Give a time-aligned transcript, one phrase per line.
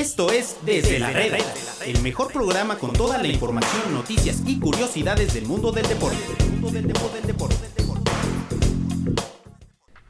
[0.00, 1.36] Esto es Desde la Reda,
[1.84, 6.16] el mejor programa con toda la información, noticias y curiosidades del mundo del deporte.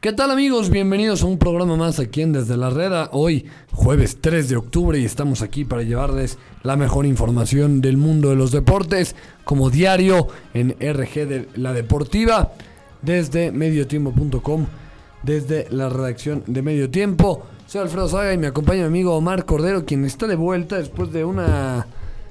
[0.00, 0.70] ¿Qué tal amigos?
[0.70, 3.08] Bienvenidos a un programa más aquí en Desde la Reda.
[3.10, 8.28] Hoy, jueves 3 de octubre, y estamos aquí para llevarles la mejor información del mundo
[8.28, 12.52] de los deportes, como diario en RG de la Deportiva,
[13.02, 14.66] desde mediotiempo.com,
[15.24, 17.44] desde la redacción de Medio Tiempo.
[17.70, 21.12] Soy Alfredo Saga y me acompaña mi amigo Omar Cordero, quien está de vuelta después
[21.12, 21.86] de una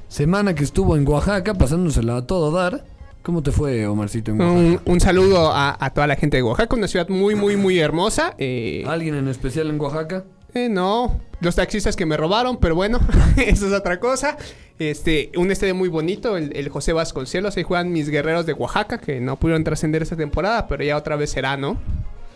[0.10, 2.84] semana que estuvo en Oaxaca, pasándosela a todo dar.
[3.24, 4.60] ¿Cómo te fue, Omarcito, en Oaxaca?
[4.60, 7.80] Un, un saludo a, a toda la gente de Oaxaca, una ciudad muy, muy, muy
[7.80, 8.36] hermosa.
[8.38, 10.26] Eh, ¿Alguien en especial en Oaxaca?
[10.56, 13.00] eh, no, los taxistas que me robaron, pero bueno,
[13.38, 14.36] eso es otra cosa.
[14.78, 17.56] Este, un estadio muy bonito, el, el José Vasconcelos.
[17.56, 21.16] Ahí juegan mis guerreros de Oaxaca, que no pudieron trascender esta temporada, pero ya otra
[21.16, 21.78] vez será, ¿no?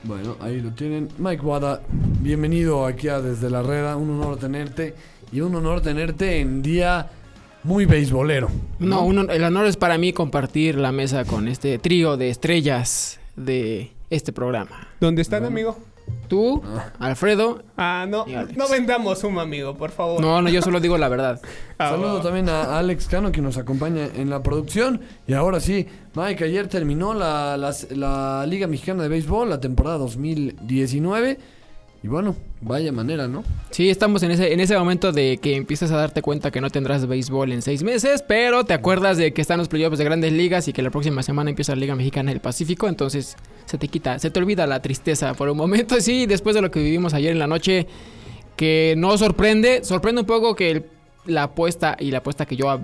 [0.05, 1.07] Bueno, ahí lo tienen.
[1.17, 1.81] Mike Wada,
[2.23, 3.95] bienvenido aquí a Desde la Reda.
[3.97, 4.95] Un honor tenerte.
[5.31, 7.07] Y un honor tenerte en día
[7.63, 8.49] muy beisbolero.
[8.79, 13.19] No, uno- el honor es para mí compartir la mesa con este trío de estrellas
[13.35, 14.87] de este programa.
[14.99, 15.77] ¿Dónde están, amigo?
[16.27, 16.61] Tú,
[16.99, 17.63] Alfredo.
[17.77, 20.19] Ah, no, no vendamos humo, amigo, por favor.
[20.21, 21.41] No, no, yo solo digo la verdad.
[21.79, 25.01] Ah, Saludo también a Alex Cano, que nos acompaña en la producción.
[25.27, 29.97] Y ahora sí, Mike, ayer terminó la, la- la Liga Mexicana de Béisbol, la temporada
[29.97, 31.39] 2019.
[32.03, 33.45] Y bueno, vaya manera, ¿no?
[33.71, 36.69] Sí, estamos en ese, en ese momento de que empiezas a darte cuenta que no
[36.69, 40.33] tendrás béisbol en seis meses, pero te acuerdas de que están los playoffs de grandes
[40.33, 43.87] ligas y que la próxima semana empieza la Liga Mexicana del Pacífico, entonces se te
[43.87, 45.95] quita, se te olvida la tristeza por un momento.
[46.01, 47.87] Sí, después de lo que vivimos ayer en la noche,
[48.57, 50.85] que no sorprende, sorprende un poco que el-
[51.25, 52.81] la apuesta y la apuesta que yo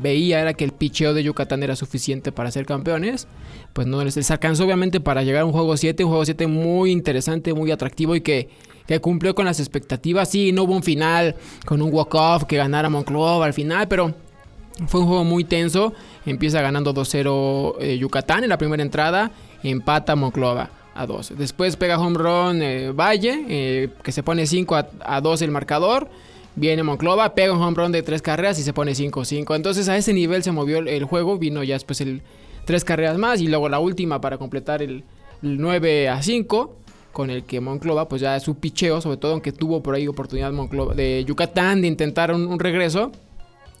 [0.00, 3.26] veía era que el picheo de Yucatán era suficiente para ser campeones.
[3.72, 6.90] Pues no les alcanzó obviamente para llegar a un juego 7, un juego 7 muy
[6.90, 8.48] interesante, muy atractivo y que,
[8.86, 10.28] que cumplió con las expectativas.
[10.28, 14.14] Sí, no hubo un final con un walk-off que ganara Monclova al final, pero
[14.86, 15.92] fue un juego muy tenso.
[16.26, 19.30] Empieza ganando 2-0 eh, Yucatán en la primera entrada.
[19.62, 21.34] Empata Monclova a 2.
[21.38, 25.50] Después pega home run eh, Valle, eh, que se pone 5 a, a 2 el
[25.50, 26.08] marcador.
[26.54, 29.56] Viene Monclova, pega un home run de 3 carreras y se pone 5-5.
[29.56, 31.38] Entonces a ese nivel se movió el, juego.
[31.38, 32.22] Vino ya después el
[32.66, 35.04] 3 carreras más y luego la última para completar el,
[35.42, 36.76] el 9 a 5
[37.12, 40.50] con el que Monclova, pues ya su picheo, sobre todo aunque tuvo por ahí oportunidad
[40.94, 43.12] de Yucatán de intentar un, un regreso.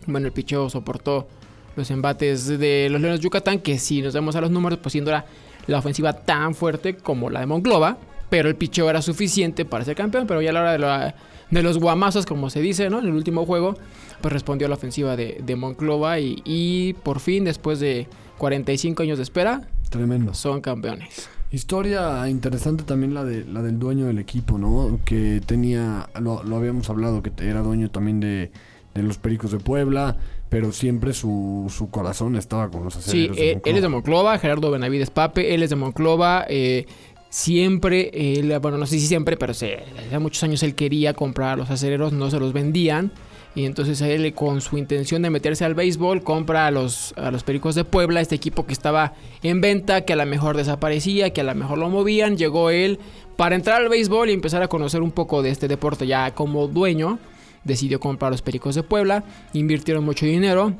[0.06, 1.28] Bueno, el picheo soportó
[1.76, 4.92] los embates de los Leones de Yucatán, que si nos vemos a los números, pues
[4.92, 5.24] siendo la,
[5.66, 7.96] la ofensiva tan fuerte como la de Monclova,
[8.32, 11.14] pero el picheo era suficiente para ser campeón, pero ya a la hora de, la-
[11.50, 12.98] de los guamazos, como se dice, ¿no?
[13.00, 13.74] En el último juego,
[14.22, 18.06] pues respondió a la ofensiva de, de Monclova y, y por fin, después de
[18.38, 20.32] 45 años de espera, Tremendo.
[20.32, 21.28] son campeones.
[21.50, 24.98] Historia interesante también la de la del dueño del equipo, ¿no?
[25.04, 28.50] Que tenía, lo, lo habíamos hablado, que era dueño también de,
[28.94, 30.16] de los Pericos de Puebla,
[30.48, 33.36] pero siempre su, su corazón estaba con los Sí, aceleros.
[33.38, 36.46] eh, él es de Monclova, Gerardo Benavides Pape, él es de Monclova.
[36.48, 36.86] eh,
[37.32, 41.70] siempre, bueno, no sé si siempre, pero se, hace muchos años él quería comprar los
[41.70, 43.10] aceleros, no se los vendían.
[43.54, 47.42] Y entonces él, con su intención de meterse al béisbol, compra a los, a los
[47.42, 51.40] Pericos de Puebla, este equipo que estaba en venta, que a lo mejor desaparecía, que
[51.40, 52.36] a lo mejor lo movían.
[52.36, 52.98] Llegó él
[53.36, 56.68] para entrar al béisbol y empezar a conocer un poco de este deporte ya como
[56.68, 57.18] dueño.
[57.64, 60.74] Decidió comprar los Pericos de Puebla, invirtieron mucho dinero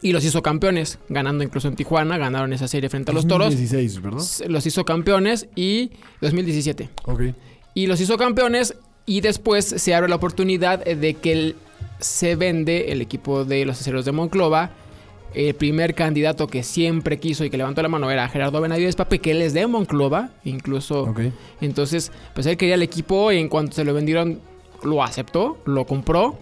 [0.00, 3.48] y los hizo campeones, ganando incluso en Tijuana, ganaron esa serie frente a los Toros.
[3.50, 4.22] 2016, ¿verdad?
[4.48, 6.88] Los hizo campeones y 2017.
[7.04, 7.22] Ok.
[7.74, 8.74] Y los hizo campeones
[9.06, 11.56] y después se abre la oportunidad de que el-
[12.00, 14.70] se vende el equipo de los aceros de Monclova.
[15.34, 19.18] El primer candidato que siempre quiso y que levantó la mano era Gerardo Benavides Pape,
[19.20, 21.04] que él es de Monclova, incluso.
[21.04, 21.20] Ok.
[21.60, 24.40] Entonces, pues él quería el equipo y en cuanto se lo vendieron,
[24.82, 26.38] lo aceptó, lo compró.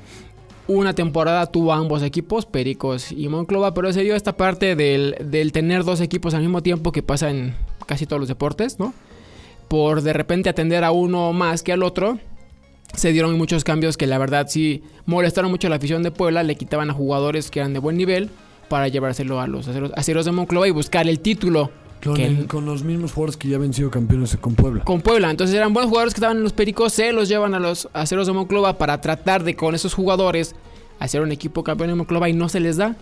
[0.70, 5.50] Una temporada tuvo ambos equipos, Pericos y Monclova, pero se dio esta parte del, del
[5.50, 8.94] tener dos equipos al mismo tiempo que pasa en casi todos los deportes, ¿no?
[9.66, 12.20] Por de repente atender a uno más que al otro,
[12.94, 16.44] se dieron muchos cambios que la verdad sí molestaron mucho a la afición de Puebla,
[16.44, 18.30] le quitaban a jugadores que eran de buen nivel
[18.68, 21.72] para llevárselo a los aceros, aceros de Monclova y buscar el título.
[22.02, 24.84] Con, que- el- con los mismos jugadores que ya habían sido campeones con Puebla.
[24.84, 25.30] con Puebla.
[25.30, 28.26] Entonces eran buenos jugadores que estaban en los Pericos, se los llevan a los aceros
[28.26, 30.54] de Monclova para tratar de con esos jugadores
[30.98, 32.96] hacer un equipo campeón de Monclova y no se les da.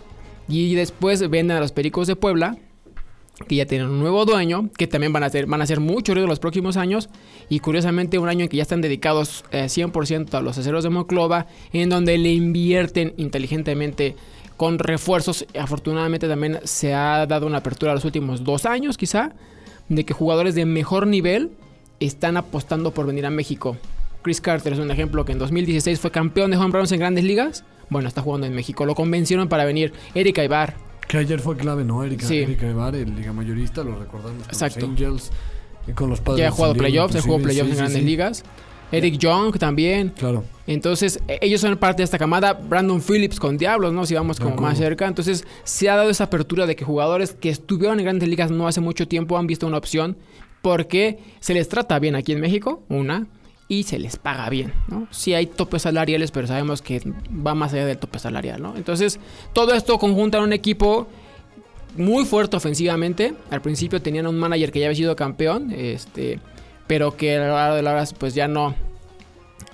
[0.47, 2.57] Y después venden a los Pericos de Puebla,
[3.47, 6.13] que ya tienen un nuevo dueño, que también van a hacer, van a hacer mucho
[6.13, 7.07] ruido los próximos años.
[7.49, 10.89] Y curiosamente un año en que ya están dedicados eh, 100% a los aceros de
[10.89, 14.15] Monclova, en donde le invierten inteligentemente
[14.59, 15.45] con refuerzos.
[15.57, 19.31] Afortunadamente también se ha dado una apertura los últimos dos años quizá,
[19.87, 21.51] de que jugadores de mejor nivel
[22.01, 23.77] están apostando por venir a México.
[24.21, 27.23] Chris Carter es un ejemplo que en 2016 fue campeón de home runs en grandes
[27.23, 27.63] ligas.
[27.89, 28.85] Bueno, está jugando en México.
[28.85, 29.93] Lo convencieron para venir.
[30.13, 30.75] Eric Aybar.
[31.07, 32.03] Que ayer fue clave, ¿no?
[32.03, 32.39] Erika, Sí.
[32.39, 34.81] Erika Ibar, el liga mayorista, lo recordamos con Exacto.
[34.81, 35.31] los Angels
[35.87, 36.41] y con los padres.
[36.41, 37.63] Ya ha jugado playoffs, ha jugado inclusive.
[37.63, 38.43] playoffs Sí, en sí, grandes ligas.
[38.91, 40.09] Eric Young también.
[40.09, 40.43] Claro.
[40.67, 42.53] Entonces, e- ellos son parte de esta camada.
[42.53, 44.05] Brandon Phillips con Diablos, ¿no?
[44.05, 45.07] Si vamos como más cerca.
[45.07, 48.67] Entonces, se ha dado esa apertura de que jugadores que estuvieron en grandes ligas no
[48.67, 50.17] hace mucho tiempo han visto una opción
[50.61, 53.27] porque se les trata bien aquí en México, una,
[53.67, 55.07] y se les paga bien, ¿no?
[55.11, 57.01] Sí hay topes salariales, pero sabemos que
[57.31, 58.75] va más allá del tope salarial, ¿no?
[58.75, 59.19] Entonces,
[59.53, 61.07] todo esto conjunta en un equipo
[61.95, 63.33] muy fuerte ofensivamente.
[63.51, 66.39] Al principio tenían un manager que ya había sido campeón, este,
[66.89, 68.73] pero que a la hora de la hora pues ya no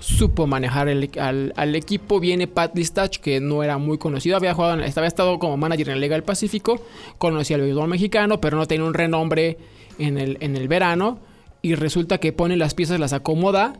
[0.00, 2.20] supo manejar al, equipo.
[2.20, 5.94] Viene Pat Listach, que no era muy conocido, había jugado, en- estado como manager en
[5.94, 6.78] la Liga del Pacífico,
[7.16, 9.56] conocía el béisbol mexicano, pero no tenía un renombre
[9.98, 11.18] en el, en el verano.
[11.62, 13.78] Y resulta que pone las piezas, las acomoda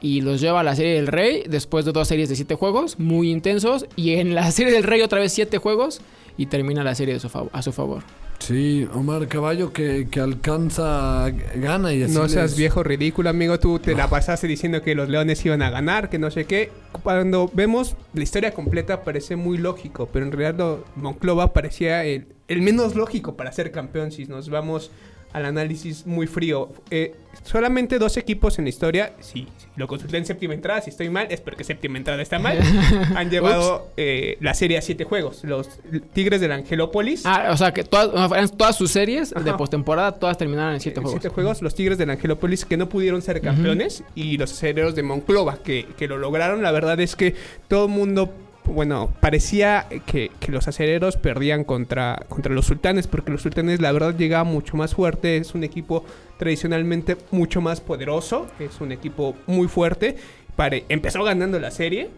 [0.00, 2.98] y los lleva a la Serie del Rey después de dos series de siete juegos
[2.98, 3.86] muy intensos.
[3.94, 6.00] Y en la Serie del Rey otra vez siete juegos
[6.36, 8.02] y termina la serie de su a su favor.
[8.38, 13.58] Sí, Omar Caballo que, que alcanza, gana y así No les- seas viejo ridículo, amigo.
[13.60, 16.72] Tú te la pasaste diciendo que los Leones iban a ganar, que no sé qué.
[17.04, 22.26] Cuando vemos la historia completa parece muy lógico, pero en realidad lo- Monclova parecía el,
[22.48, 24.90] el menos lógico para ser campeón si nos vamos
[25.32, 26.70] al análisis muy frío.
[26.90, 27.14] Eh,
[27.44, 31.08] solamente dos equipos en la historia, si, si lo consulté en séptima entrada, si estoy
[31.08, 32.58] mal, es porque séptima entrada está mal,
[33.16, 35.42] han llevado eh, la serie a siete juegos.
[35.44, 35.68] Los
[36.12, 37.22] Tigres del Angelópolis.
[37.24, 41.20] Ah, o sea que todas, todas sus series de postemporada, todas terminaron en siete juegos.
[41.20, 45.02] siete juegos, los Tigres del Angelópolis que no pudieron ser campeones y los aceleros de
[45.02, 46.62] Monclova que, que lo lograron.
[46.62, 47.34] La verdad es que
[47.68, 48.32] todo el mundo,
[48.64, 53.92] bueno, parecía que, que los aceleros perdían contra, contra los sultanes porque los sultanes la
[53.92, 55.36] verdad llegaba mucho más fuerte.
[55.36, 56.04] Es un equipo
[56.38, 60.16] tradicionalmente mucho más poderoso, es un equipo muy fuerte.
[60.56, 62.10] Pare- empezó ganando la serie.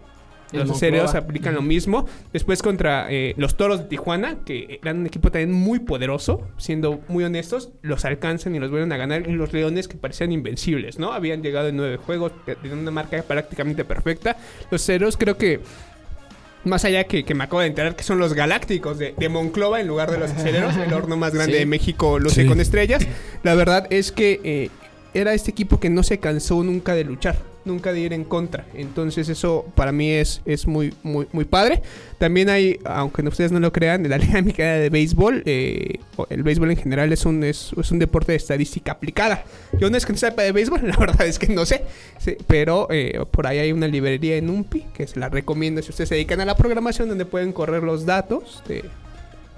[0.52, 2.06] Los aceleros aplican lo mismo.
[2.32, 7.00] Después contra eh, los toros de Tijuana, que eran un equipo también muy poderoso, siendo
[7.08, 9.29] muy honestos, los alcanzan y los vuelven a ganar.
[9.29, 11.12] Y los leones que parecían invencibles, ¿no?
[11.12, 14.37] Habían llegado en nueve juegos, de una marca prácticamente perfecta.
[14.70, 15.61] Los aceleros creo que.
[16.64, 19.81] Más allá que, que me acabo de enterar que son los galácticos de, de Monclova
[19.81, 21.58] en lugar de los aceleros, el horno más grande Sí.
[21.61, 22.49] de México luce Sí.
[22.49, 23.06] con estrellas.
[23.43, 24.70] La verdad es que eh,
[25.12, 28.66] era este equipo que no se cansó nunca de luchar, nunca de ir en contra.
[28.75, 31.82] Entonces eso para mí es, es muy, muy, muy padre.
[32.19, 35.99] También hay, aunque ustedes no lo crean, la Liga Mexicana de Béisbol, eh,
[36.31, 39.44] el béisbol en general es un, es, es un deporte de estadística aplicada.
[39.78, 41.84] Yo no es que no sepa de béisbol, la verdad es que no sé.
[42.19, 45.90] Sí, pero eh, por ahí hay una librería en UMPI que se la recomiendo si
[45.90, 48.84] ustedes se dedican a la programación donde pueden correr los datos de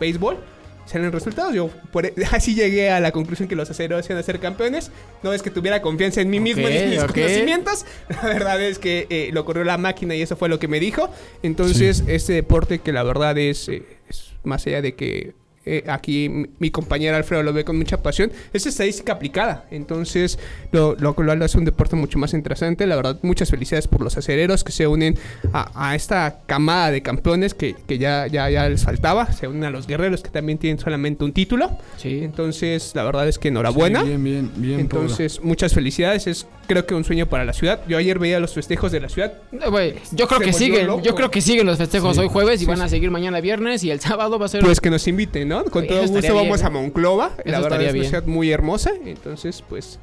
[0.01, 0.39] béisbol.
[0.87, 1.53] Salen resultados.
[1.55, 4.91] Yo por- e, así llegué a la conclusión que los aceros iban a ser campeones.
[5.23, 7.85] No es que tuviera confianza en mí mismo Ok, ni en mis conocimientos.
[8.09, 10.81] La verdad es que eh, lo corrió la máquina y eso fue lo que me
[10.81, 11.11] dijo.
[11.43, 15.35] Entonces, este deporte que la verdad es, eh, es más allá de que
[15.67, 19.65] eh, aquí mi, mi compañero Alfredo lo ve con mucha pasión, es estadística aplicada.
[19.71, 20.39] Entonces,
[20.73, 22.87] lo, lo cual hace un deporte mucho más interesante.
[22.87, 25.19] La verdad, muchas felicidades por los acereros que se unen
[25.53, 29.33] a, a esta camada de campeones que, que ya, ya, ya les faltaba.
[29.33, 31.71] Se unen a los guerreros que también tienen solamente un título.
[31.97, 32.21] Sí.
[32.23, 34.01] Entonces, la verdad es que enhorabuena.
[34.03, 34.81] Sí, bien, bien, bien.
[34.81, 36.27] Entonces, muchas felicidades.
[36.27, 37.81] Es creo que un sueño para la ciudad.
[37.89, 39.35] Yo ayer veía los festejos de la ciudad.
[39.53, 41.03] No, güey, yo creo que siguen, loco.
[41.03, 42.23] yo creo que siguen los festejos Sí.
[42.23, 44.63] hoy jueves y Sí, van a seguir mañana viernes y el sábado va a ser
[44.65, 45.56] Pues que nos inviten, ¿no?
[45.65, 47.33] Con todo gusto vamos bien, a Monclova.
[47.39, 48.93] Eso la verdad es una ciudad muy hermosa.
[49.05, 49.99] Entonces, pues,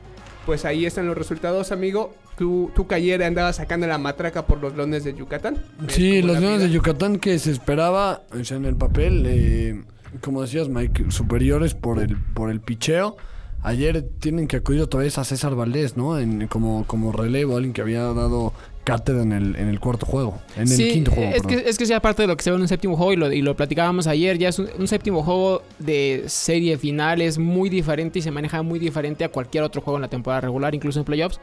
[0.46, 2.14] pues ahí están los resultados, amigo.
[2.38, 5.58] Tú, tú que ayer andabas sacando la matraca por los leones de Yucatán.
[5.88, 6.70] Sí, los la Leones de.
[6.72, 9.84] Yucatán que se esperaba, o sea, en el papel, eh,
[10.22, 13.18] como decías, Mike, superiores por el, por el picheo.
[13.62, 16.20] Ayer tienen que acudir otra vez a César Valdés, ¿no?
[16.20, 18.52] En, como, como relevo, alguien que había dado
[18.84, 21.30] cátedra en el, en el cuarto juego, en Sí, el quinto juego.
[21.32, 21.64] es perdón.
[21.64, 23.16] que, es que sea parte de lo que se ve en un séptimo juego y
[23.16, 24.38] lo, y lo platicábamos ayer.
[24.38, 28.62] Ya es un, un séptimo juego de serie final, es muy diferente y se maneja
[28.62, 31.40] muy diferente a cualquier otro juego en la temporada regular, incluso en playoffs.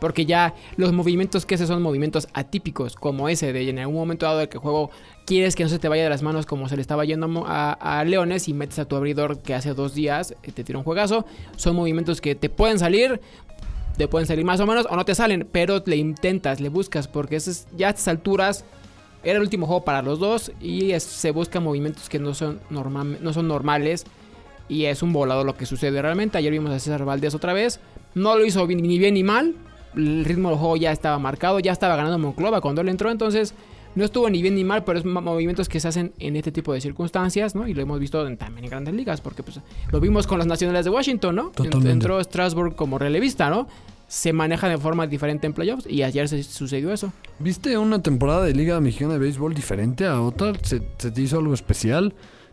[0.00, 4.26] Porque ya los movimientos que ese son movimientos atípicos, como ese de en algún momento
[4.26, 4.90] dado de que el juego
[5.26, 7.72] quieres que no se te vaya de las manos como se le estaba yendo a,
[7.72, 10.84] a Leones y metes a tu abridor que hace dos días eh, te tira un
[10.84, 11.24] juegazo.
[11.54, 13.20] Son movimientos que te pueden salir,
[13.96, 17.08] te pueden salir más o menos o no te salen, pero le intentas, le buscas,
[17.08, 18.64] porque es- ya a estas alturas
[19.24, 23.18] era el último juego para los dos y se buscan movimientos que no son, normal,
[23.20, 24.04] no son normales
[24.68, 26.38] y es un volado lo que sucede realmente.
[26.38, 27.78] Ayer vimos a César Valdés otra vez,
[28.14, 29.54] no lo hizo ni bien ni mal,
[29.94, 33.54] el ritmo del juego ya estaba marcado, ya estaba ganando Monclova cuando él entró, entonces
[33.94, 36.52] no estuvo ni bien ni mal, pero es mo- movimientos que se hacen en este
[36.52, 37.66] tipo de circunstancias, ¿no?
[37.68, 40.46] Y lo hemos visto en- también en grandes ligas, porque pues lo vimos con los
[40.46, 41.50] nacionales de Washington, ¿no?
[41.50, 41.90] Ent- Totalmente.
[41.90, 43.68] Entró Strasbourg como relevista, ¿no?
[44.08, 47.14] se maneja de forma diferente en playoffs y ayer se sucedió eso.
[47.38, 50.52] ¿Viste una temporada de Liga Mexicana de Béisbol diferente a otra?
[50.62, 52.12] ¿Se, se te hizo algo especial?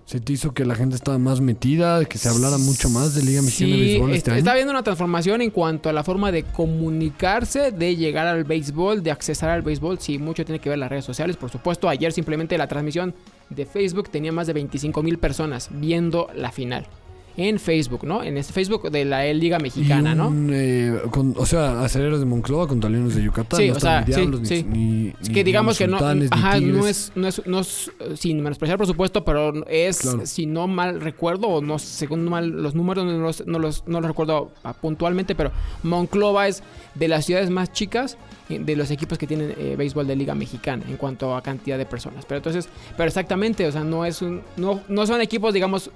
[0.10, 3.22] ¿Se te hizo que la gente estaba más metida, que se hablara mucho más de
[3.22, 4.38] Liga Mexicana de Béisbol est- este año?
[4.40, 9.04] está habiendo una transformación en cuanto a la forma de comunicarse, de llegar al béisbol,
[9.04, 10.00] de accesar al béisbol.
[10.00, 11.38] Sí, mucho tiene que ver las redes sociales.
[11.38, 13.14] Por supuesto, ayer simplemente la transmisión
[13.52, 16.88] de Facebook tenía más de 25 mil personas viendo la final.
[17.42, 18.22] En Facebook, ¿no?
[18.22, 20.30] En ese Facebook de la Liga Mexicana, Y ¿no?
[20.54, 23.58] eh, con- o sea, aceleros de Monclova contra Leones de Yucatán.
[23.62, 24.64] Sí, no o sea, sí, Diablos, ni- sí.
[24.68, 28.78] ni- Es que digamos que no, ajá, no es, no es, no es, sin menospreciar
[28.78, 30.26] por supuesto, pero es, Claro.
[30.26, 34.02] si no mal recuerdo, o no, según mal los números, no los, no los, no
[34.02, 35.52] los recuerdo ah, puntualmente, pero
[35.84, 36.62] Monclova es
[36.96, 38.18] de las ciudades más chicas
[38.50, 41.78] eh, de los equipos que tienen eh, béisbol de liga mexicana en cuanto a cantidad
[41.78, 42.26] de personas.
[42.26, 42.68] Pero entonces,
[42.98, 45.90] pero exactamente, o sea, no es un, no, no son equipos, digamos,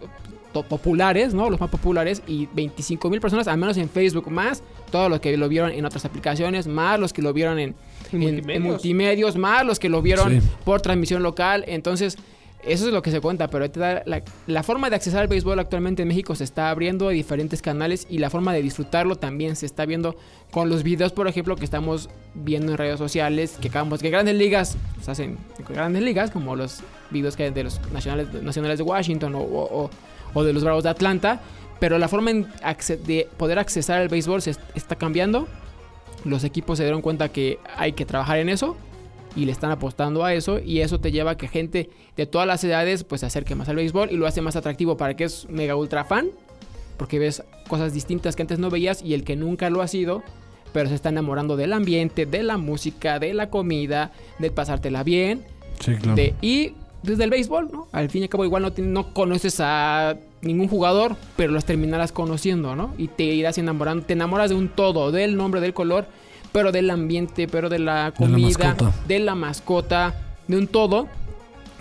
[0.53, 1.49] populares, ¿no?
[1.49, 5.35] Los más populares y 25 mil personas, al menos en Facebook, más todos los que
[5.35, 7.75] lo vieron en otras aplicaciones, más los que lo vieron en,
[8.11, 9.35] En en- en multimedios.
[9.35, 10.47] más los que lo vieron Sí.
[10.63, 11.63] por transmisión local.
[11.67, 12.17] Entonces,
[12.65, 15.27] eso es lo que se cuenta, pero te da la, la forma de accesar al
[15.27, 19.17] béisbol actualmente en México se está abriendo a diferentes canales y la forma de disfrutarlo
[19.17, 20.15] también se está viendo
[20.49, 24.35] con los videos, por ejemplo, que estamos viendo en redes sociales, que acabamos que grandes
[24.35, 26.79] ligas se hacen grandes ligas, como los
[27.13, 29.89] videos que hay de los nacionales, nacionales de Washington o, o-
[30.33, 31.41] o- de los Bravos de Atlanta,
[31.79, 32.47] pero la forma en
[33.05, 35.47] de poder accesar al béisbol se est- está cambiando.
[36.25, 38.75] Los equipos se dieron cuenta que hay que trabajar en eso
[39.35, 42.47] y le están apostando a eso y eso te lleva a que gente de todas
[42.47, 45.23] las edades pues se acerque más al béisbol y lo hace más atractivo para que
[45.25, 46.27] es mega ultra fan
[46.97, 50.21] porque ves cosas distintas que antes no veías y el que nunca lo ha sido
[50.71, 55.43] pero se está enamorando del ambiente, de la música, de la comida, de pasártela bien
[55.79, 56.15] Sí, claro.
[56.15, 57.87] de- y desde el béisbol, ¿no?
[57.91, 61.65] Al fin y al cabo igual no, ti- no conoces a ningún jugador, pero los
[61.65, 62.93] terminarás conociendo, ¿no?
[62.97, 66.05] Y te irás enamorando, te enamoras de un todo, del nombre, del color,
[66.51, 68.93] pero del ambiente, pero de la De la comida, mascota.
[69.07, 70.13] de la mascota,
[70.47, 71.07] de un todo.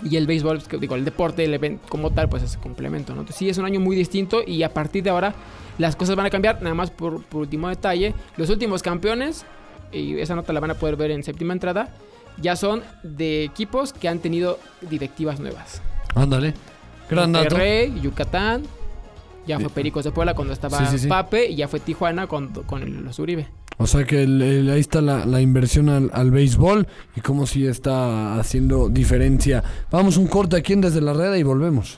[0.03, 3.21] Y el béisbol, digo, el deporte, el evento como tal, pues es complemento, ¿no?
[3.21, 5.33] Entonces, sí, es un año muy distinto y a partir de ahora
[5.77, 6.61] las cosas van a cambiar.
[6.61, 9.45] Nada más por, por último detalle, los últimos campeones,
[9.93, 11.95] y esa nota la van a poder ver en séptima entrada,
[12.41, 15.81] ya son de equipos que han tenido directivas nuevas.
[16.15, 16.53] Ándale.
[17.09, 17.45] Gran dato.
[17.49, 18.63] Monterrey, Yucatán,
[19.45, 21.07] ya fue Pericos de Puebla cuando estaba sí, sí, sí.
[21.07, 23.47] Pape y ya fue Tijuana con, con los Uribe.
[23.77, 27.45] O sea que el- el- ahí está la, la inversión al, al béisbol y cómo
[27.47, 29.63] sí está haciendo diferencia.
[29.91, 31.97] Vamos un corte aquí en Desde la Reda y volvemos.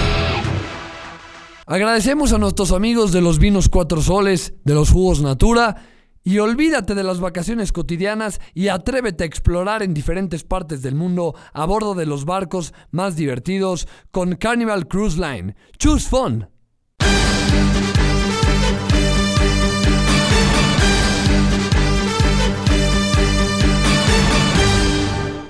[1.71, 5.77] Agradecemos a nuestros amigos de los vinos Cuatro Soles, de los jugos Natura.
[6.21, 11.33] Y olvídate de las vacaciones cotidianas y atrévete a explorar en diferentes partes del mundo
[11.53, 15.55] a bordo de los barcos más divertidos con Carnival Cruise Line.
[15.79, 16.49] Choose fun.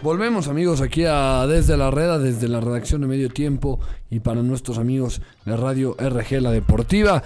[0.04, 3.80] Volvemos amigos aquí a Desde la Reda, desde la redacción de Medio Tiempo
[4.10, 7.22] y para nuestros amigos de Radio RG La Deportiva.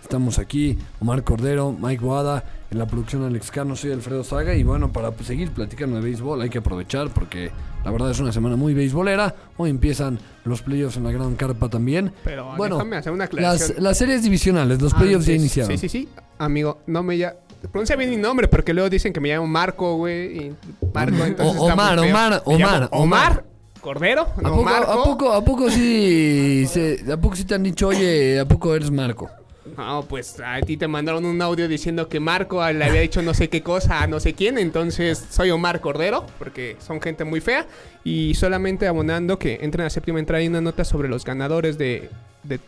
[0.00, 4.62] Estamos aquí, Omar Cordero, Mike Boada, en la producción Alex Cano, soy Alfredo Saga y
[4.62, 7.50] bueno, para seguir platicando de béisbol hay que aprovechar porque
[7.84, 9.34] la verdad es una semana muy beisbolera.
[9.56, 12.12] Hoy empiezan los playoffs en la Gran Carpa también.
[12.22, 13.82] Pero bueno, déjame hacer una las, aclaración.
[13.82, 15.72] las series divisionales, los playoffs ya iniciaron.
[15.72, 16.08] Sí, sí, sí.
[16.38, 17.34] Amigo, no me ya
[17.72, 20.52] Pronuncia bien mi nombre porque luego dicen que me llamo Marco, güey.
[20.94, 22.10] Marco, entonces O- está muy Omar, feo.
[22.10, 23.44] Omar, Me llamo Omar, Omar.
[23.80, 24.26] Cordero.
[24.36, 24.90] ¿A No, poco, Marco.
[24.92, 28.74] ¿A poco, a poco sí, se- a poco sí te han dicho, oye, a poco
[28.74, 29.30] eres Marco?
[29.76, 33.32] No, pues a ti te mandaron un audio diciendo que Marco le había dicho no
[33.34, 34.58] sé qué cosa a no sé quién.
[34.58, 37.66] Entonces soy Omar Cordero, porque son gente muy fea.
[38.04, 42.10] Y solamente abonando que entren a séptima entrada hay una nota sobre los ganadores de,
[42.42, 42.58] de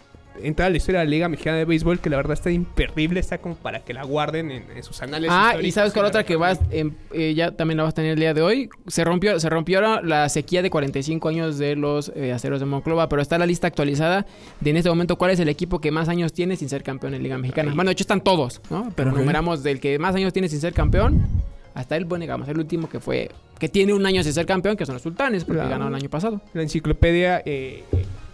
[0.40, 3.20] en toda la historia de la Liga Mexicana de Béisbol, que la verdad está imperdible,
[3.20, 5.30] está como para que la guarden en, en sus anales.
[5.32, 8.18] Ah, y sabes cuál otra que vas, eh, ya también la vas a tener el
[8.18, 8.70] día de hoy.
[8.86, 12.66] Se rompió, se rompió la- la sequía de 45 años de los eh, aceros de
[12.66, 14.26] Monclova, pero está la lista actualizada
[14.60, 17.14] de en este momento cuál es el equipo que más años tiene sin ser campeón
[17.14, 17.70] en Liga Mexicana.
[17.70, 17.76] Ahí.
[17.76, 18.92] Bueno, de hecho están todos, ¿no?
[18.96, 19.18] Pero Ok.
[19.18, 21.26] numeramos del que más años tiene sin ser campeón
[21.74, 24.76] hasta el, bueno, digamos, el último que fue, que tiene un año sin ser campeón,
[24.76, 26.40] que son los sultanes, porque ganaron el año pasado.
[26.52, 27.82] La enciclopedia eh,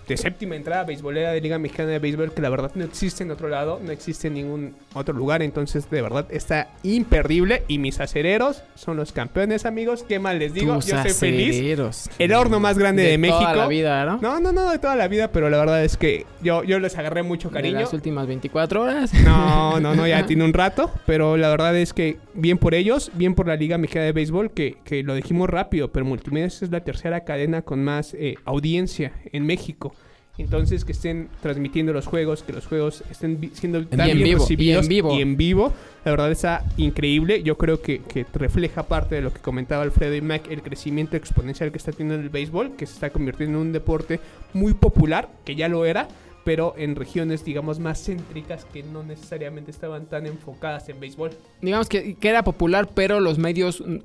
[0.09, 3.31] de séptima entrada beisbolera de Liga Mexicana de Béisbol, que la verdad no existe en
[3.31, 7.63] otro lado, no existe en ningún otro lugar, entonces de verdad está imperdible.
[7.69, 10.05] Y mis acereros son los campeones, amigos.
[10.09, 10.75] ¿Qué más les digo?
[10.77, 12.09] Tus Yo soy feliz.
[12.19, 13.39] El horno más grande de, México.
[13.39, 14.19] Toda la vida, ¿no?
[14.21, 16.97] No, no, no, de toda la vida, pero la verdad es que yo, yo les
[16.97, 17.81] agarré mucho De cariño.
[17.81, 19.13] las últimas 24 horas.
[19.13, 23.11] No, no, no, ya tiene un rato, pero la verdad es que bien por ellos,
[23.15, 26.71] bien por la Liga Mexicana de Béisbol, que, que lo dijimos rápido, pero Multimedios es
[26.71, 29.95] la tercera cadena con más eh, audiencia en México.
[30.39, 34.29] Entonces, que estén transmitiendo los juegos, que los juegos estén siendo tan y en bien
[34.29, 35.15] vivo, y recibidos en vivo.
[35.19, 35.73] y en vivo,
[36.05, 37.43] la verdad está increíble.
[37.43, 41.17] Yo creo que, que refleja parte de lo que comentaba Alfredo y Mac, el crecimiento
[41.17, 44.21] exponencial que está teniendo el béisbol, que se está convirtiendo en un deporte
[44.55, 46.09] muy popular, que ya lo era,
[46.45, 51.31] pero en regiones, digamos, más céntricas que no necesariamente estaban tan enfocadas en béisbol.
[51.61, 53.99] digamos que, que era popular, pero los medios mm,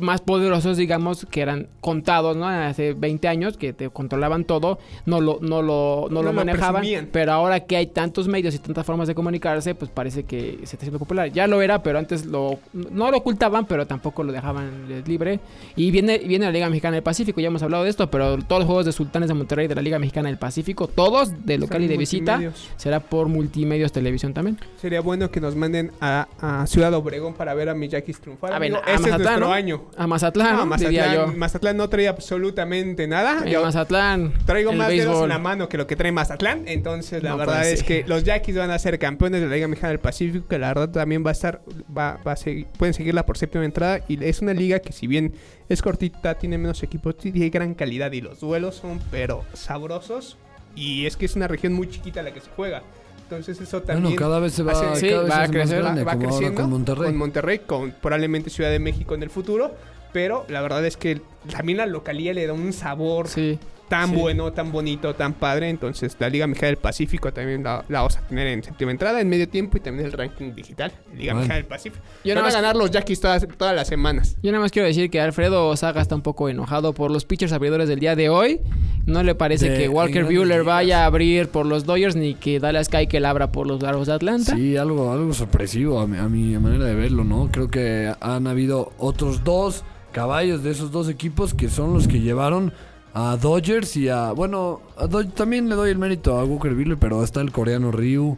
[0.00, 2.46] más poderosos, digamos, que eran contados, ¿no?
[2.48, 6.84] Hace 20 años, que te controlaban todo, no lo, no lo, no No lo manejaban.
[7.12, 10.64] pero ahora que hay tantos medios y tantas formas de comunicarse, pues parece que se
[10.64, 11.30] está haciendo popular.
[11.30, 15.40] Ya lo era, pero antes lo, no lo ocultaban, pero tampoco lo dejaban libre.
[15.76, 18.60] Y viene, viene la Liga Mexicana del Pacífico, ya hemos hablado de esto, pero todos
[18.60, 21.82] los juegos de Sultanes de Monterrey de la Liga Mexicana del Pacífico, todos de local
[21.82, 22.40] y de visita,
[22.76, 24.58] será por multimedios televisión también.
[24.80, 28.52] Sería bueno que nos manden a, a Ciudad Obregón para ver a mi Yaquis triunfar.
[28.52, 28.82] A ver, amigo.
[28.86, 29.52] a este es nuestro ¿no?
[29.52, 29.84] año.
[29.96, 30.76] A Mazatlán, No, ¿no?
[30.76, 31.20] diría yo.
[31.20, 33.40] Mazatlán, Mazatlán no trae absolutamente nada.
[33.44, 34.32] En Yo Mazatlán.
[34.46, 35.22] traigo más dedos béisbol.
[35.24, 36.62] en la mano que lo que trae Mazatlán.
[36.66, 39.54] Entonces, la No verdad puede es que los Yaquis van a ser campeones de la
[39.54, 40.46] Liga Mexicana del Pacífico.
[40.48, 41.60] Que la verdad también va a estar.
[41.96, 44.00] Va, va a seguir, pueden seguirla por séptima entrada.
[44.08, 45.34] Y es una liga que, si bien
[45.68, 48.12] es cortita, tiene menos equipos, tiene gran calidad.
[48.12, 50.36] Y los duelos son, pero sabrosos.
[50.74, 52.82] Y es que es una región muy chiquita la que se juega.
[53.24, 54.02] Entonces, eso también.
[54.04, 56.26] Bueno, cada vez se va, hace- Sí, cada vez va a crecer, grande, va ahora
[56.26, 57.06] creciendo con Monterrey.
[57.06, 59.72] con Monterrey, con probablemente Ciudad de México en el futuro.
[60.12, 61.20] Pero la verdad es que
[61.52, 63.58] también la localía le da un sabor Sí.
[63.90, 64.16] Tan sí.
[64.16, 65.68] bueno, tan bonito, tan padre.
[65.68, 69.20] Entonces, la Liga Mexicana del Pacífico también la, la vamos a tener en séptima entrada,
[69.20, 70.92] en medio tiempo y también el ranking digital.
[71.14, 71.36] Liga Bueno.
[71.40, 72.02] Mexicana del Pacífico.
[72.24, 74.36] Yo Van a ganar los Yaquis todas, todas las semanas.
[74.42, 77.52] Yo nada más quiero decir que Alfredo Saga está un poco enojado por los pitchers
[77.52, 78.60] abridores del día de hoy.
[79.06, 80.64] No le parece De- que Walker ligas.
[80.64, 84.12] vaya a abrir por los Dodgers ni que Dallas Keuchel abra por los Bravos de
[84.14, 84.54] Atlanta.
[84.54, 87.48] Sí, algo, algo sorpresivo a mi, a mi manera de verlo, ¿no?
[87.50, 92.20] Creo que han habido otros dos caballos de esos dos equipos que son los que
[92.20, 92.72] llevaron
[93.14, 94.32] a Dodgers y a...
[94.32, 98.36] Bueno, a también le doy el mérito a Walker Buehler, pero está el coreano Ryu,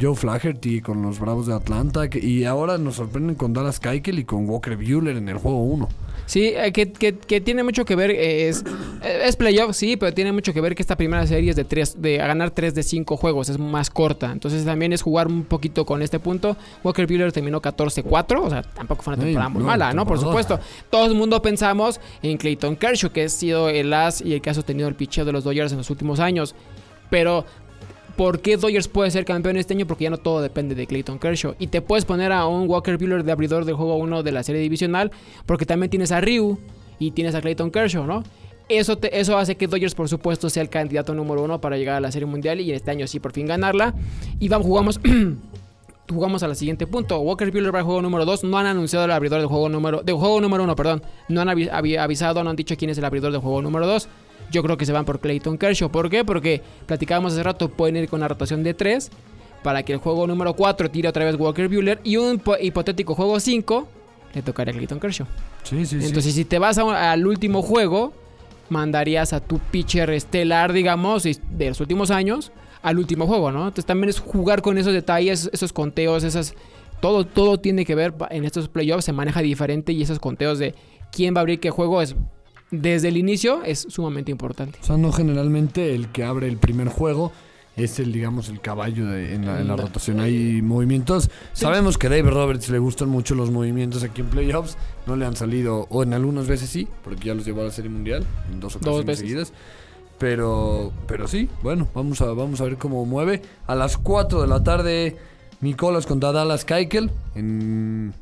[0.00, 4.18] Joe Flaherty con los Bravos de Atlanta que- y ahora nos sorprenden con Dallas Keuchel
[4.18, 5.88] y con Walker Buehler en el juego 1.
[6.26, 8.62] Sí, eh, que, que- que tiene mucho que ver, eh, es,
[9.02, 11.64] eh, es playoff, sí, pero tiene mucho que ver que esta primera serie es de
[11.64, 14.30] tres, de a ganar 3 de 5 juegos, es más corta.
[14.30, 16.56] Entonces también es jugar un poquito con este punto.
[16.84, 20.06] Walker Buehler terminó 14-4, o sea, tampoco fue una temporada muy no, mala, ¿no?
[20.06, 20.60] Por supuesto.
[20.88, 24.50] Todo el mundo pensamos en Clayton Kershaw, que ha sido el as y el que
[24.50, 26.54] ha sostenido el picheo de los Dodgers en los últimos años.
[27.10, 27.44] Pero
[28.20, 29.86] ¿Por qué Dodgers puede ser campeón este año?
[29.86, 31.54] Porque ya no todo depende de Clayton Kershaw.
[31.58, 34.42] Y te puedes poner a un Walker Buehler de abridor del juego 1 de la
[34.42, 35.10] serie divisional.
[35.46, 36.58] Porque también tienes a Ryu
[36.98, 38.22] y tienes a Clayton Kershaw, ¿no?
[38.68, 42.00] Eso, eso hace que Dodgers, por supuesto, sea el candidato número uno para llegar a
[42.00, 43.94] la serie mundial y este año sí por fin ganarla.
[44.38, 45.00] Y vamos, jugamos.
[46.12, 47.20] Jugamos al siguiente punto.
[47.20, 48.42] Walker Buehler va al juego número 2.
[48.44, 50.02] No han anunciado el abridor del juego número.
[50.02, 51.02] Del juego número 1, perdón.
[51.28, 53.86] No han avi- avi- avisado, no han dicho quién es el abridor del juego número
[53.86, 54.08] 2.
[54.50, 55.90] Yo creo que se van por Clayton Kershaw.
[55.90, 56.24] ¿Por qué?
[56.24, 59.10] Porque platicábamos hace rato, pueden ir con una rotación de 3
[59.62, 63.14] para que el juego número 4 tire otra vez Walker Buehler y un po- hipotético
[63.14, 63.88] juego 5
[64.34, 65.26] le tocaría a Clayton Kershaw.
[65.64, 66.06] Sí, sí, sí.
[66.06, 68.12] Entonces, si te vas al último juego,
[68.68, 73.60] mandarías a tu pitcher estelar, digamos, de los últimos años al último juego, ¿no?
[73.64, 76.54] Entonces también es jugar con esos detalles, esos conteos, esas...
[77.00, 80.74] Todo, todo tiene que ver en estos playoffs, se maneja diferente y esos conteos de
[81.10, 82.14] quién va a abrir qué juego es
[82.70, 84.78] desde el inicio es sumamente importante.
[84.82, 87.32] O sea, no generalmente el que abre el primer juego
[87.76, 89.82] es el, digamos, el caballo de- en, la, en la No.
[89.82, 90.20] rotación.
[90.20, 91.30] Hay movimientos.
[91.52, 94.76] Sabemos que a David Roberts le gustan mucho los movimientos aquí en playoffs.
[95.06, 97.70] No le han salido, o en algunas veces sí, porque ya los llevó a la
[97.70, 99.20] Serie Mundial en dos ocasiones veces.
[99.20, 99.52] seguidas.
[100.18, 103.40] Pero, pero sí, bueno, vamos a, vamos a ver cómo mueve.
[103.66, 105.16] A las 4 de la tarde,
[105.62, 108.12] Nicolas contra Dallas Keuchel en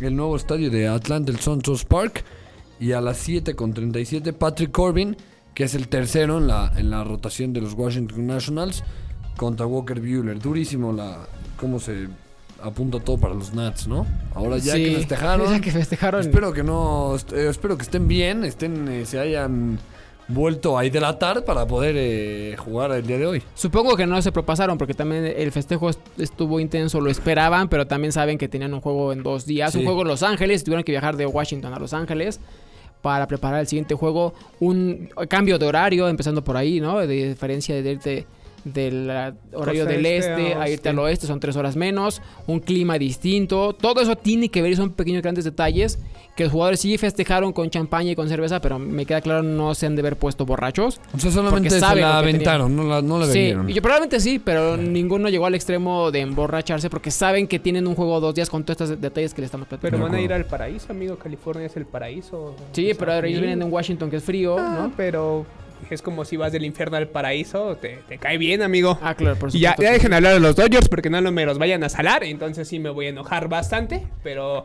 [0.00, 2.24] el nuevo estadio de Atlanta, el Suntrust Park.
[2.82, 5.16] Y a las 7 con 37, Patrick Corbin,
[5.54, 8.82] que es el tercero en la, en la rotación de los Washington Nationals,
[9.36, 10.38] contra Walker Bueller.
[10.40, 11.18] Durísimo la
[11.56, 12.08] cómo se
[12.62, 14.06] apunta todo para los Nats, ¿no?
[14.34, 15.50] Ahora ya Sí, que festejaron.
[15.50, 16.20] Ya que festejaron.
[16.22, 19.78] Espero que no, eh, espero que estén bien, estén, eh, se hayan
[20.28, 23.42] vuelto a hidratar para poder eh, jugar el día de hoy.
[23.54, 27.86] Supongo que no se propasaron porque también el festejo est- estuvo intenso, lo esperaban, pero
[27.86, 29.78] también saben que tenían un juego en dos días, Sí.
[29.80, 32.40] un juego en Los Ángeles, tuvieron que viajar de Washington a Los Ángeles
[33.02, 37.00] para preparar el siguiente juego, un cambio de horario, empezando por ahí, ¿no?
[37.00, 38.26] De diferencia de irte
[38.64, 42.60] del ah, horario del este este a irte al oeste, son tres horas menos, un
[42.60, 45.98] clima distinto, todo eso tiene que ver y son pequeños grandes detalles
[46.36, 49.74] que los jugadores sí festejaron con champaña y con cerveza, pero me queda claro no
[49.74, 50.98] se han de haber puesto borrachos.
[51.14, 54.18] O sea, solamente se saben la aventaron, no la, no la Sí, y yo probablemente
[54.18, 58.34] sí, pero ninguno llegó al extremo de emborracharse porque saben que tienen un juego dos
[58.34, 60.06] días con todos estos detalles que le estamos Pero platicando.
[60.06, 61.16] van a ir al paraíso, amigo.
[61.16, 62.54] California es el paraíso.
[62.72, 64.92] Sí, pero ellos vienen de un Washington que es frío, Ah, ¿no?
[64.96, 65.44] pero
[65.90, 67.76] es como si vas del infierno al paraíso.
[67.76, 68.98] Te, te cae bien, amigo.
[69.02, 69.82] Ah, claro, por Y ya, supuesto.
[69.82, 72.24] ya que dejen hablar a los Dodgers porque no me los vayan a salar.
[72.24, 74.06] Entonces sí me voy a enojar bastante.
[74.22, 74.64] Pero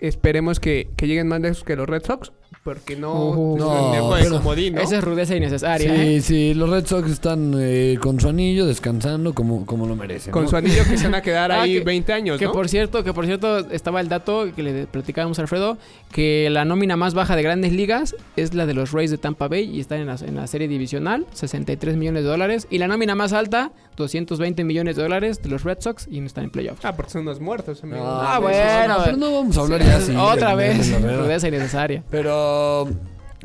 [0.00, 2.32] esperemos que, que lleguen más lejos que los Red Sox.
[2.68, 4.82] Porque no, Uh, es no, pero- comodín, ¿no?
[4.82, 6.20] Esa es rudeza innecesaria, Sí, ¿eh?
[6.20, 10.32] sí, los Red Sox están eh, con su anillo descansando como, como lo merecen.
[10.32, 10.50] Con ¿no?
[10.50, 12.52] su anillo que se van a quedar Ah, ahí que- 20 años, Que ¿no?
[12.52, 15.78] por cierto, que por cierto estaba el dato que le platicábamos a Alfredo,
[16.12, 19.48] que la nómina más baja de grandes ligas es la de los Rays de Tampa
[19.48, 22.66] Bay y están en la, en la serie divisional, 63 millones de dólares.
[22.70, 26.26] Y la nómina más alta, 220 millones de dólares de los Red Sox y no
[26.26, 26.84] están en playoffs.
[26.84, 28.04] Ah, porque son unos muertos, amigo.
[28.04, 28.96] Ah, Ah, pues, bueno.
[29.04, 30.14] Pero no vamos a hablar ya así.
[30.14, 32.02] Otra vez, rudeza innecesaria.
[32.10, 32.32] Pero,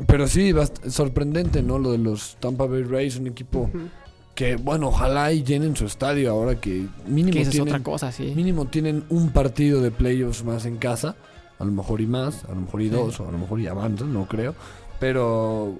[0.06, 1.78] pero sí, bast- sorprendente, ¿no?
[1.78, 3.70] Lo de los Tampa Bay Rays, un equipo
[4.34, 7.82] que, bueno, ojalá y llenen su estadio ahora que mínimo Que esa es tienen, otra
[7.84, 8.32] cosa, sí.
[8.34, 11.14] mínimo tienen un partido de playoffs más en casa.
[11.60, 13.68] A lo mejor y más, a lo mejor y dos, o a lo mejor y
[13.68, 14.56] avanzan, no creo.
[14.98, 15.76] Pero,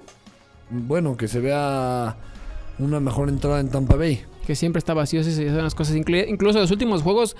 [0.69, 2.15] bueno, que se vea
[2.79, 4.21] una mejor entrada en Tampa Bay.
[4.45, 5.95] Que siempre está vacío, esas son las cosas.
[5.95, 7.35] Inclu- Incluso los últimos juegos,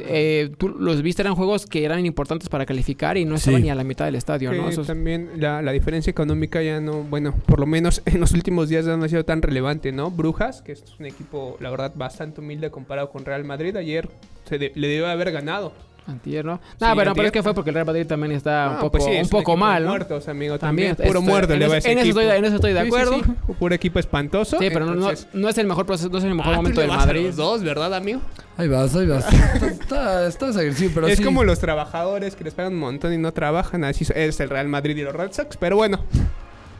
[0.00, 3.64] eh, tú los viste, eran juegos que eran importantes para calificar y no estaban Sí.
[3.64, 4.70] ni a la mitad del estadio, Que ¿no?
[4.84, 8.84] También la, la diferencia económica ya no, bueno, por lo menos en los últimos días
[8.86, 10.10] ya no ha sido tan relevante, ¿no?
[10.10, 14.08] Brujas, que es un equipo, la verdad, bastante humilde comparado con Real Madrid, ayer
[14.48, 15.72] se de- le debió haber ganado.
[16.06, 16.52] Antier, ¿no?
[16.54, 16.58] No,
[16.88, 18.92] Sí, pero, pero es que fue porque el Real Madrid también está un Ah, poco,
[18.98, 19.90] pues sí, un poco mal, ¿no?
[19.90, 20.96] muertos, amigo, también.
[20.96, 22.20] También, puro estoy- muerto en le va a ese en eso equipo.
[22.20, 23.14] estoy- en eso estoy de Sí, sí, acuerdo.
[23.24, 24.58] sí, Puro equipo espantoso.
[24.58, 26.56] Sí, pero no- no, entonces- no es el mejor proceso, no es el mejor Ah,
[26.56, 27.26] momento del vas a Madrid.
[27.26, 28.20] los dos, ¿verdad, amigo?
[28.56, 29.24] Ahí vas, ahí vas.
[29.54, 31.22] Está- está- estás agresivo, pero es sí.
[31.24, 33.84] como los trabajadores que les pagan un montón y no trabajan.
[33.84, 35.56] Así es el Real Madrid y los Red Sox.
[35.58, 36.00] Pero bueno,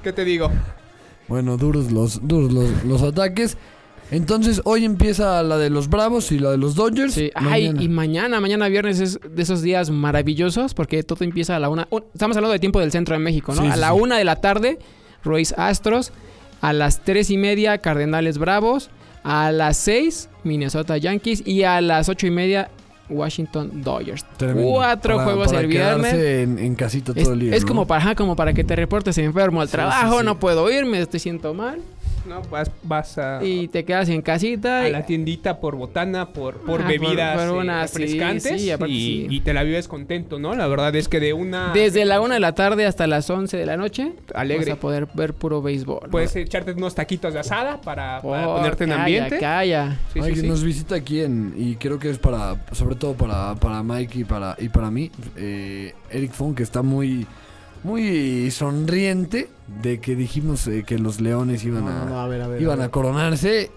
[0.02, 0.50] ¿qué te digo?
[1.28, 3.56] Bueno, duros los, duros los, los ataques.
[4.10, 7.14] Entonces, hoy empieza la de los Bravos y la de los Dodgers.
[7.14, 11.60] Sí, ay, y mañana, mañana viernes es de esos días maravillosos porque todo empieza a
[11.60, 11.86] la una.
[11.90, 13.62] un- estamos hablando de tiempo del centro de México, ¿no?
[13.62, 14.78] Sí, a la una de la tarde,
[15.22, 16.12] Royce Astros.
[16.60, 18.90] A las tres y media, Cardenales Bravos.
[19.22, 21.42] A las seis, Minnesota Yankees.
[21.46, 22.70] Y a las ocho y media,
[23.08, 24.24] Washington Dodgers.
[24.36, 24.70] Tremendo.
[24.70, 26.14] Cuatro Para- juegos para el viernes.
[26.14, 27.54] En, en casita Es, todo el día.
[27.56, 27.68] es ¿no?
[27.68, 30.24] como, para, como para que te reportes enfermo al Sí, trabajo, sí, sí.
[30.26, 31.80] no puedo ir, me estoy siento mal.
[32.26, 34.80] No, vas, vas a, Y te quedas en casita.
[34.82, 37.98] a y- la tiendita por botana, por, por Ah, bebidas por- por eh, una- sí,
[37.98, 38.60] refrescantes.
[38.60, 39.26] sí, aparte y, sí.
[39.30, 40.54] y te la vives contento, ¿no?
[40.54, 41.72] La verdad es que de una...
[41.72, 44.66] Desde la una de la tarde hasta las 11 de la noche, Alegre.
[44.70, 46.00] vas a poder ver puro béisbol.
[46.04, 46.10] ¿no?
[46.10, 49.38] Puedes echarte unos taquitos de asada para, para Oh, ponerte en calla, ambiente.
[49.38, 49.90] Calla.
[50.12, 50.46] Sí, sí, Ay, que sí.
[50.48, 54.24] nos visita aquí en, y creo que es para, sobre todo para, para Mike y
[54.24, 57.26] para, y para mí, eh, Eric Fong, que está muy,
[57.82, 59.48] muy sonriente
[59.82, 62.48] de que dijimos eh, que los Leones iban, No, a, no, no, a ver, a
[62.48, 63.70] ver, iban a coronarse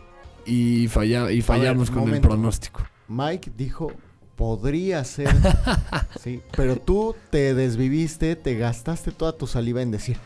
[0.45, 2.17] y, falla, y fallamos con momento.
[2.17, 2.81] el pronóstico.
[3.07, 3.91] Mike dijo,
[4.35, 5.29] podría ser.
[6.19, 10.17] sí, pero tú te desviviste, te gastaste toda tu saliva en decir,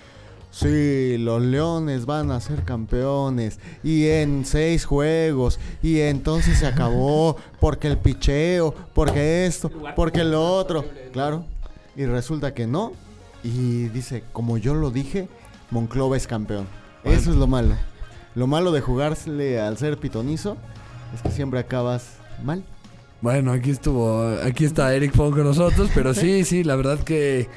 [0.52, 3.60] sí, los leones van a ser campeones.
[3.84, 5.60] Y en seis juegos.
[5.84, 7.38] Y entonces se acabó.
[7.60, 10.86] Porque el picheo, porque esto, porque lo otro.
[11.12, 11.46] Claro.
[11.96, 12.94] Y resulta que no.
[13.44, 15.28] Y dice, como yo lo dije,
[15.72, 16.68] Monclova es campeón.
[17.04, 17.76] Eso es lo malo.
[18.36, 20.58] Lo malo de jugársele al ser pitonizo
[21.14, 22.64] es que siempre acabas mal.
[23.22, 27.48] Bueno, aquí estuvo, aquí está Eric Fong con nosotros, pero sí, sí, la verdad que,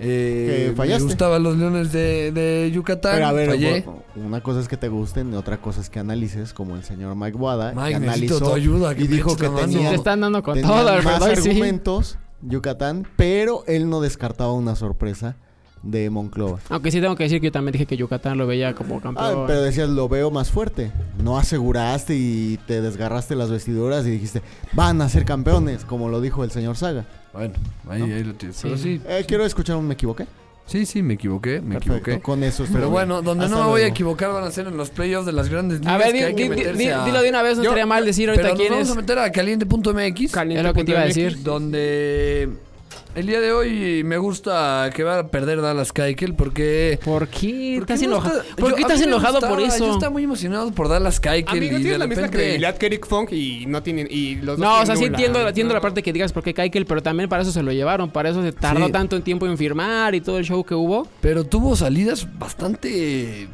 [0.00, 3.84] eh, Que me gustaban los Leones de, de Yucatán, Pero a ver, fallé.
[4.16, 7.14] una cosa es que te gusten y otra cosa es que analices, como el señor
[7.14, 9.66] Mike Wada, Mike, que necesito analizó tu ayuda, que y dijo que la mano.
[9.68, 11.20] tenía, Te están dando con todo, más ¿verdad?
[11.40, 11.48] Sí.
[11.50, 15.36] argumentos Yucatán, pero él no descartaba una sorpresa
[15.82, 16.60] de Monclova.
[16.70, 19.00] Aunque sí tengo que decir que yo también dije que Yucatán lo veía como Ah,
[19.02, 19.44] campeón.
[19.46, 20.90] pero decías, lo veo más fuerte.
[21.22, 24.40] No aseguraste y te desgarraste las vestiduras y dijiste,
[24.72, 27.04] van a ser campeones, como lo dijo el señor Saga.
[27.34, 27.54] Bueno,
[27.88, 28.56] ahí, ahí lo tienes.
[28.56, 28.62] Sí.
[28.64, 30.26] Pero sí, Eh, quiero escuchar un me equivoqué.
[30.66, 32.22] Sí, sí, me equivoqué, me Perfecto, equivoqué.
[32.22, 32.92] con eso estoy Pero bien.
[32.92, 35.32] bueno, donde Hasta no me voy a equivocar van a ser en los playoffs de
[35.32, 35.94] las grandes ligas.
[35.94, 37.86] A ver, que di- hay que di- a- dilo de una vez, no Yo- estaría
[37.86, 38.92] mal decir Pero ahorita nos quién vamos es.
[38.92, 41.42] a meter a caliente.mx, Caliente Es lo que te iba a decir.
[41.42, 42.48] donde
[43.14, 46.98] el día de hoy me gusta que va a perder Dallas Keuchel porque...
[47.04, 49.92] ¿Por qué porque estás gusta- ¿Por yo- qué estás enojado gustaba, por Yo eso?
[49.92, 53.06] estaba muy emocionado por Dallas Keuchel Amigo, y de tiene la misma credibilidad que Eric
[53.06, 54.08] Funk y no tienen.
[54.10, 56.52] Y los dos No, o sea, sí entiendo, entiendo la parte que digas por qué
[56.54, 58.10] Keikel, pero también para eso se lo llevaron.
[58.10, 58.92] Para eso se tardó Sí.
[58.92, 61.06] tanto en tiempo en firmar y todo el show que hubo.
[61.20, 63.48] Pero tuvo salidas bastante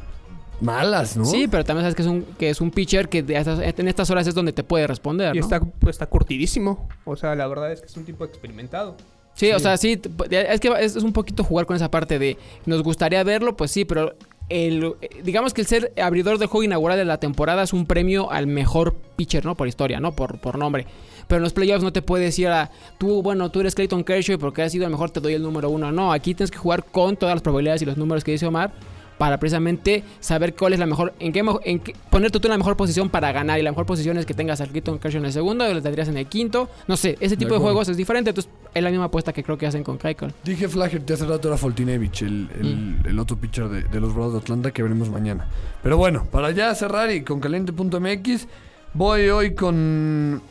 [0.59, 1.25] malas, ¿no?
[1.25, 3.87] Sí, pero también sabes que es un, que es un pitcher que de estas- en
[3.87, 5.43] estas horas es donde te puede responder, Y ¿no?
[5.45, 6.87] está, pues, está curtidísimo.
[7.05, 8.95] O sea, la verdad es que es un tipo experimentado.
[9.33, 12.83] Sí, o sea, sí, es que es, un poquito jugar con esa parte de nos
[12.83, 14.13] gustaría verlo, pues sí, pero
[14.49, 17.85] el, eh, digamos que el ser abridor del juego inaugural de la temporada es un
[17.85, 19.55] premio al mejor pitcher, ¿no?
[19.55, 20.11] Por historia, ¿no?
[20.11, 20.85] Por, por nombre.
[21.27, 24.35] Pero en los playoffs no te puedes decir a tú, bueno, tú eres Clayton Kershaw
[24.35, 25.91] y porque has sido el mejor te doy el número uno.
[25.91, 28.73] No, aquí tienes que jugar con todas las probabilidades y los números que dice Omar
[29.21, 32.57] para precisamente saber cuál es la mejor, en qué, en qué- ponerte tú en la
[32.57, 33.59] mejor posición para ganar.
[33.59, 35.79] Y la mejor posición es que tengas a Clayton Kershaw en el segundo y lo
[35.83, 36.69] tendrías en el quinto.
[36.87, 37.61] No sé, ese tipo de, acuerdo.
[37.65, 38.31] juegos es diferente.
[38.31, 40.33] Entonces es la misma apuesta que creo que hacen con Keuchel.
[40.43, 43.07] Dije Flaherty hace rato era Foltinevich, el, el, Mm.
[43.09, 45.45] el otro pitcher de, de los Bravos de Atlanta que veremos mañana.
[45.83, 48.47] Pero bueno, para ya cerrar y con caliente.mx,
[48.95, 50.41] voy hoy con,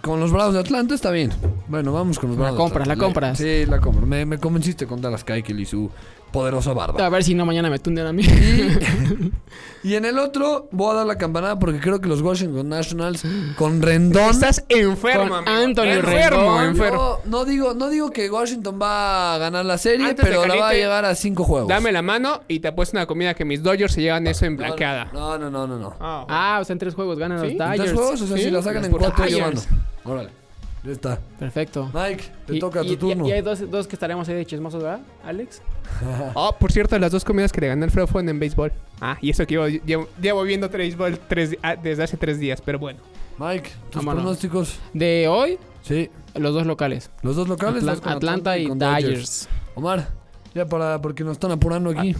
[0.00, 0.94] con los Bravos de Atlanta.
[0.94, 1.30] Está bien.
[1.68, 2.58] Bueno, vamos con los La Bravos.
[2.58, 3.02] de compras, Atlanta.
[3.02, 3.36] la compras.
[3.38, 4.06] Sí, la compro.
[4.06, 5.90] Me, me convenciste con Dallas Keuchel y su
[6.34, 7.06] poderosa barba.
[7.06, 8.22] A ver si no mañana me tunden a mí.
[8.24, 9.32] Y,
[9.90, 13.22] y en el otro voy a dar la campanada porque creo que los Washington Nationals
[13.56, 14.30] con Rendón...
[14.30, 15.64] Estás enfermo, Con amigo.
[15.64, 16.64] Anthony enfermo, Rendón.
[16.64, 17.18] enfermo.
[17.24, 20.42] No, no digo, no digo que Washington va a ganar la serie, Antes de pero
[20.42, 21.68] la va a caliente, llegar a cinco juegos.
[21.68, 24.56] Dame la mano y te apuesto una comida que mis Dodgers se llevan eso en
[24.56, 25.10] blanqueada.
[25.12, 25.94] No, no, no, no, no.
[26.00, 27.82] Ah, ah, o sea, en tres juegos ganan Sí, los en ¿En Dodgers.
[27.84, 28.20] tres juegos?
[28.22, 29.68] O sea, Sí, si la sacan en cuatro, yo Dodgers.
[29.70, 29.84] mando.
[30.04, 30.30] Órale.
[30.84, 31.18] Ya está.
[31.38, 31.90] Perfecto.
[31.94, 33.26] Mike, te Y- toca y, tu y- turno.
[33.28, 35.62] Y, hay dos, dos que estaremos ahí de chismosos, ¿verdad, Alex?
[36.34, 38.72] Oh, por cierto, las dos comidas que le gané Alfredo fueron en béisbol.
[39.00, 42.60] Ah, y eso que llevo, llevo, llevo viendo béisbol tres, ah, desde hace tres días,
[42.60, 43.00] pero bueno.
[43.38, 44.22] Mike, tus Vámonos.
[44.22, 44.78] pronósticos.
[44.92, 46.10] De hoy, Sí.
[46.34, 47.10] los dos locales.
[47.22, 47.82] Los dos locales.
[47.82, 49.48] Atlan- dos con Atlanta, y con Dodgers.
[49.74, 50.08] Omar,
[50.54, 52.14] ya para, porque nos están apurando aquí.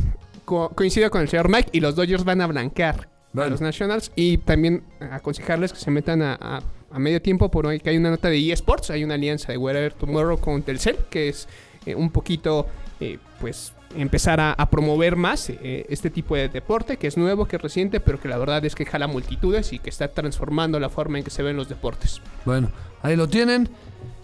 [0.44, 4.12] Co- coincido con el señor Mike y los Dodgers van a blanquear a los Nationals
[4.14, 7.96] y también aconsejarles que se metan a, a- a medio tiempo por hoy que hay
[7.96, 11.48] una nota de eSports, hay una alianza de Wherever Tomorrow con Telcel que es
[11.86, 12.66] eh, un poquito
[13.00, 17.44] eh, pues empezar a, a promover más eh, este tipo de deporte que es nuevo,
[17.44, 20.80] que es reciente, pero que la verdad es que jala multitudes y que está transformando
[20.80, 22.22] la forma en que se ven los deportes.
[22.46, 22.70] Bueno,
[23.02, 23.68] ahí lo tienen.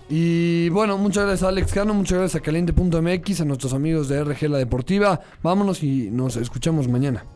[0.09, 4.25] Y bueno, muchas gracias a Alex Cano, muchas gracias a Caliente.mx, a nuestros amigos de
[4.25, 5.21] RG La Deportiva.
[5.43, 7.27] Vámonos y nos escuchamos mañana.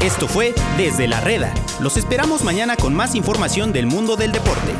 [0.00, 1.52] Esto fue Desde la Reda.
[1.82, 4.72] Los esperamos mañana con más información del mundo del deporte.